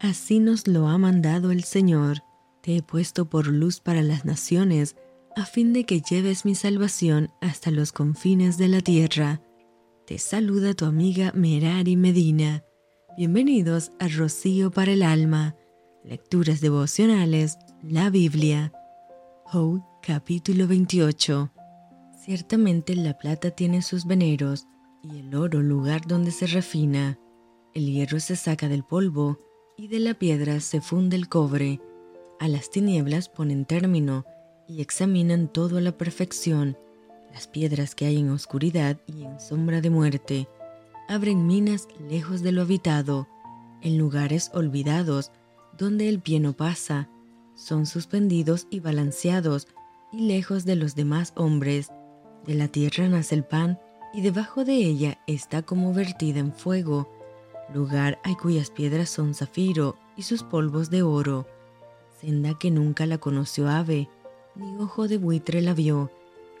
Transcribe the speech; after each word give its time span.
Así 0.00 0.40
nos 0.40 0.68
lo 0.68 0.88
ha 0.88 0.98
mandado 0.98 1.50
el 1.50 1.64
Señor. 1.64 2.18
Te 2.62 2.76
he 2.76 2.82
puesto 2.82 3.30
por 3.30 3.46
luz 3.46 3.80
para 3.80 4.02
las 4.02 4.24
naciones, 4.24 4.96
a 5.34 5.44
fin 5.44 5.72
de 5.72 5.84
que 5.84 6.00
lleves 6.00 6.44
mi 6.44 6.54
salvación 6.54 7.30
hasta 7.40 7.70
los 7.70 7.92
confines 7.92 8.58
de 8.58 8.68
la 8.68 8.80
tierra. 8.80 9.40
Te 10.06 10.18
saluda 10.18 10.74
tu 10.74 10.84
amiga 10.84 11.32
Merari 11.34 11.96
Medina. 11.96 12.62
Bienvenidos 13.16 13.92
a 13.98 14.08
Rocío 14.08 14.70
para 14.70 14.92
el 14.92 15.02
Alma, 15.02 15.56
Lecturas 16.04 16.60
Devocionales, 16.60 17.58
la 17.82 18.10
Biblia. 18.10 18.72
Capítulo 20.02 20.66
28. 20.66 21.50
Ciertamente 22.22 22.94
la 22.94 23.16
plata 23.16 23.50
tiene 23.50 23.80
sus 23.80 24.04
veneros, 24.04 24.66
y 25.02 25.20
el 25.20 25.34
oro 25.34 25.62
lugar 25.62 26.02
donde 26.06 26.30
se 26.30 26.46
refina. 26.46 27.18
El 27.72 27.86
hierro 27.86 28.20
se 28.20 28.36
saca 28.36 28.68
del 28.68 28.84
polvo, 28.84 29.38
y 29.76 29.88
de 29.88 29.98
la 29.98 30.14
piedra 30.14 30.60
se 30.60 30.80
funde 30.80 31.16
el 31.16 31.28
cobre. 31.28 31.80
A 32.40 32.48
las 32.48 32.70
tinieblas 32.70 33.28
ponen 33.28 33.64
término, 33.64 34.24
y 34.68 34.80
examinan 34.80 35.48
todo 35.48 35.78
a 35.78 35.80
la 35.80 35.96
perfección 35.96 36.76
las 37.36 37.48
piedras 37.48 37.94
que 37.94 38.06
hay 38.06 38.18
en 38.18 38.30
oscuridad 38.30 38.96
y 39.06 39.24
en 39.24 39.38
sombra 39.38 39.82
de 39.82 39.90
muerte. 39.90 40.48
Abren 41.06 41.46
minas 41.46 41.86
lejos 42.08 42.40
de 42.40 42.50
lo 42.50 42.62
habitado, 42.62 43.28
en 43.82 43.98
lugares 43.98 44.50
olvidados, 44.54 45.32
donde 45.76 46.08
el 46.08 46.20
pie 46.20 46.40
no 46.40 46.54
pasa. 46.54 47.10
Son 47.54 47.84
suspendidos 47.84 48.66
y 48.70 48.80
balanceados, 48.80 49.68
y 50.12 50.22
lejos 50.22 50.64
de 50.64 50.76
los 50.76 50.94
demás 50.94 51.34
hombres. 51.36 51.88
De 52.46 52.54
la 52.54 52.68
tierra 52.68 53.06
nace 53.06 53.34
el 53.34 53.44
pan, 53.44 53.78
y 54.14 54.22
debajo 54.22 54.64
de 54.64 54.76
ella 54.76 55.18
está 55.26 55.60
como 55.60 55.92
vertida 55.92 56.40
en 56.40 56.54
fuego. 56.54 57.06
Lugar 57.72 58.18
hay 58.24 58.36
cuyas 58.36 58.70
piedras 58.70 59.10
son 59.10 59.34
zafiro, 59.34 59.96
y 60.16 60.22
sus 60.22 60.42
polvos 60.42 60.90
de 60.90 61.02
oro. 61.02 61.46
Senda 62.20 62.58
que 62.58 62.70
nunca 62.70 63.06
la 63.06 63.18
conoció 63.18 63.68
ave, 63.68 64.08
ni 64.54 64.76
ojo 64.78 65.08
de 65.08 65.18
buitre 65.18 65.60
la 65.60 65.74
vio 65.74 66.10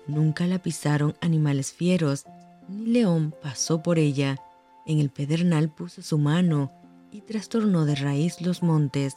Nunca 0.06 0.46
la 0.46 0.60
pisaron 0.60 1.16
animales 1.20 1.72
fieros, 1.72 2.24
ni 2.68 2.86
león 2.86 3.34
pasó 3.42 3.82
por 3.82 3.98
ella. 3.98 4.36
En 4.86 5.00
el 5.00 5.10
pedernal 5.10 5.68
puso 5.68 6.00
su 6.02 6.18
mano 6.18 6.70
y 7.10 7.22
trastornó 7.22 7.84
de 7.86 7.96
raíz 7.96 8.40
los 8.40 8.62
montes. 8.62 9.14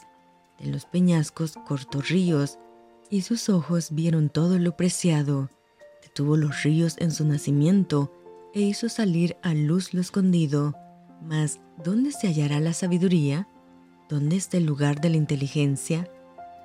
De 0.58 0.66
los 0.66 0.86
peñascos 0.86 1.54
cortó 1.67 2.02
ríos, 2.02 2.58
y 3.12 3.22
sus 3.22 3.50
ojos 3.50 3.90
vieron 3.92 4.30
todo 4.30 4.58
lo 4.58 4.76
preciado. 4.76 5.50
Detuvo 6.02 6.38
los 6.38 6.64
ríos 6.64 6.95
en 6.98 7.12
su 7.12 7.23
nacimiento 7.26 8.12
e 8.54 8.62
hizo 8.62 8.90
salir 8.90 9.38
a 9.44 9.54
luz 9.54 9.94
lo 9.94 10.02
escondido. 10.02 10.73
Mas, 11.22 11.59
¿dónde 11.84 12.12
se 12.12 12.28
hallará 12.28 12.59
la 12.59 12.73
sabiduría? 12.73 13.48
¿Dónde 14.08 14.38
está 14.38 14.58
el 14.58 14.66
lugar 14.66 15.02
de 15.02 15.09
la 15.09 15.17
inteligencia? 15.17 16.09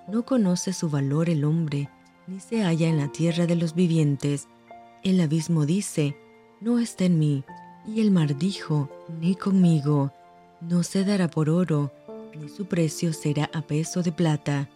No 0.09 0.25
conoce 0.25 0.73
su 0.73 0.89
valor 0.89 1.29
el 1.29 1.45
hombre, 1.45 1.91
ni 2.27 2.41
se 2.41 2.63
halla 2.63 2.89
en 2.89 2.99
la 2.99 3.09
tierra 3.09 3.47
de 3.47 3.57
los 3.57 3.75
vivientes. 3.75 4.49
El 5.03 5.21
abismo 5.21 5.67
dice, 5.67 6.17
no 6.61 6.79
está 6.79 7.05
en 7.05 7.19
mí, 7.19 7.45
y 7.87 8.01
el 8.01 8.11
mar 8.11 8.39
dijo, 8.39 8.89
ni 9.21 9.35
conmigo. 9.35 10.13
No 10.61 10.83
se 10.83 11.05
dará 11.05 11.29
por 11.29 11.51
oro, 11.51 11.93
ni 12.39 12.49
su 12.49 12.67
precio 12.67 13.13
será 13.13 13.51
a 13.53 13.63
peso 13.63 14.03
de 14.03 14.13
plata. 14.13 14.71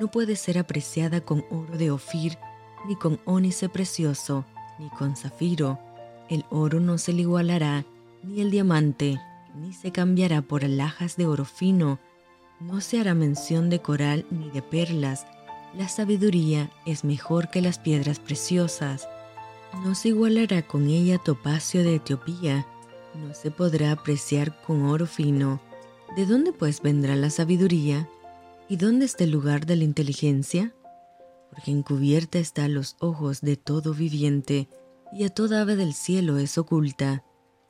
No 0.00 0.10
puede 0.10 0.36
ser 0.36 0.58
apreciada 0.58 1.20
con 1.20 1.44
oro 1.50 1.76
de 1.76 1.90
Ofir, 1.90 2.38
ni 2.86 2.96
con 2.96 3.18
ónice 3.24 3.68
precioso, 3.68 4.44
ni 4.78 4.88
con 4.90 5.16
zafiro. 5.16 5.78
El 6.28 6.44
oro 6.50 6.80
no 6.80 6.96
se 6.96 7.12
le 7.12 7.22
igualará, 7.22 7.84
ni 8.26 8.40
el 8.40 8.50
diamante, 8.50 9.20
ni 9.54 9.72
se 9.72 9.92
cambiará 9.92 10.42
por 10.42 10.64
alhajas 10.64 11.16
de 11.16 11.26
oro 11.26 11.44
fino. 11.44 11.98
No 12.60 12.80
se 12.80 13.00
hará 13.00 13.14
mención 13.14 13.70
de 13.70 13.80
coral 13.80 14.26
ni 14.30 14.50
de 14.50 14.62
perlas, 14.62 15.26
la 15.76 15.88
sabiduría 15.88 16.70
es 16.86 17.04
mejor 17.04 17.50
que 17.50 17.60
las 17.60 17.78
piedras 17.78 18.18
preciosas. 18.18 19.06
No 19.84 19.94
se 19.94 20.08
igualará 20.08 20.62
con 20.62 20.88
ella 20.88 21.18
topacio 21.18 21.84
de 21.84 21.96
Etiopía, 21.96 22.66
no 23.14 23.34
se 23.34 23.50
podrá 23.50 23.92
apreciar 23.92 24.62
con 24.62 24.86
oro 24.86 25.06
fino. 25.06 25.60
¿De 26.16 26.24
dónde 26.24 26.52
pues 26.52 26.80
vendrá 26.80 27.14
la 27.14 27.28
sabiduría? 27.28 28.08
¿Y 28.70 28.76
dónde 28.76 29.04
está 29.04 29.24
el 29.24 29.32
lugar 29.32 29.66
de 29.66 29.76
la 29.76 29.84
inteligencia? 29.84 30.74
Porque 31.50 31.72
encubierta 31.72 32.38
está 32.38 32.64
a 32.64 32.68
los 32.68 32.96
ojos 32.98 33.42
de 33.42 33.56
todo 33.56 33.92
viviente, 33.92 34.70
y 35.12 35.24
a 35.24 35.28
toda 35.28 35.60
ave 35.60 35.76
del 35.76 35.92
cielo 35.92 36.38
es 36.38 36.56
oculta. 36.56 37.22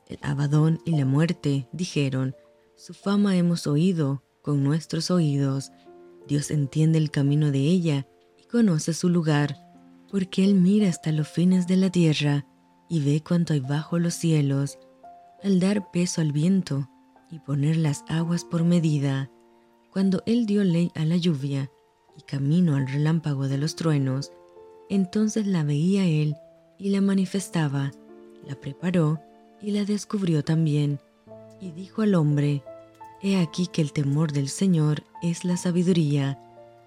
El 0.07 0.19
abadón 0.21 0.79
y 0.85 0.91
la 0.91 1.05
muerte 1.05 1.67
dijeron, 1.73 2.33
su 2.75 2.93
fama 2.93 3.35
hemos 3.35 3.67
oído 3.67 4.23
con 4.41 4.63
nuestros 4.63 5.11
oídos, 5.11 5.71
Dios 6.27 6.49
entiende 6.51 6.97
el 6.97 7.11
camino 7.11 7.51
de 7.51 7.59
ella 7.59 8.07
y 8.41 8.45
conoce 8.47 8.93
su 8.93 9.09
lugar, 9.09 9.57
porque 10.09 10.45
Él 10.45 10.55
mira 10.55 10.87
hasta 10.87 11.11
los 11.11 11.27
fines 11.27 11.67
de 11.67 11.75
la 11.75 11.89
tierra 11.89 12.45
y 12.89 13.01
ve 13.01 13.21
cuanto 13.21 13.51
hay 13.51 13.59
bajo 13.59 13.99
los 13.99 14.13
cielos, 14.13 14.79
al 15.43 15.59
dar 15.59 15.91
peso 15.91 16.21
al 16.21 16.31
viento 16.31 16.89
y 17.29 17.39
poner 17.39 17.75
las 17.75 18.05
aguas 18.07 18.45
por 18.45 18.63
medida, 18.63 19.29
cuando 19.91 20.23
Él 20.25 20.45
dio 20.45 20.63
ley 20.63 20.89
a 20.95 21.03
la 21.03 21.17
lluvia 21.17 21.69
y 22.17 22.21
camino 22.21 22.77
al 22.77 22.87
relámpago 22.87 23.49
de 23.49 23.57
los 23.57 23.75
truenos, 23.75 24.31
entonces 24.89 25.47
la 25.47 25.63
veía 25.63 26.05
Él 26.05 26.35
y 26.79 26.91
la 26.91 27.01
manifestaba, 27.01 27.91
la 28.47 28.55
preparó 28.55 29.19
y 29.61 29.71
la 29.71 29.85
descubrió 29.85 30.43
también, 30.43 30.99
y 31.59 31.71
dijo 31.71 32.01
al 32.01 32.15
hombre, 32.15 32.63
He 33.21 33.39
aquí 33.39 33.67
que 33.67 33.81
el 33.81 33.93
temor 33.93 34.31
del 34.31 34.47
Señor 34.47 35.03
es 35.23 35.43
la 35.43 35.57
sabiduría 35.57 36.39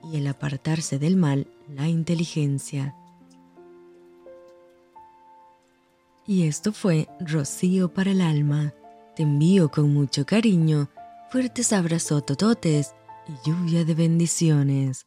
y 0.05 0.17
el 0.17 0.27
apartarse 0.29 0.99
del 0.99 1.17
mal 1.17 1.49
la 1.69 1.89
inteligencia. 1.89 2.95
Y 6.27 6.47
esto 6.47 6.73
fue 6.73 7.09
Rocío 7.19 7.93
para 7.93 8.13
el 8.13 8.21
alma. 8.21 8.73
Te 9.17 9.25
envío 9.25 9.69
con 9.69 9.93
mucho 9.93 10.25
cariño, 10.25 10.89
fuertes 11.31 11.73
abrazos 11.73 12.25
tototes 12.25 12.95
y 13.27 13.49
lluvia 13.49 13.85
de 13.85 13.95
bendiciones. 13.95 15.07